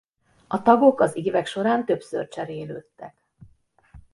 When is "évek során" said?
1.15-1.85